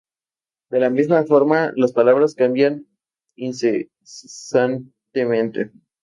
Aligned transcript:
De 0.71 0.79
la 0.79 0.89
misma 0.89 1.23
forma 1.25 1.73
las 1.75 1.91
palabras 1.93 2.33
cambian 2.33 2.87
incesantemente. 3.35 5.69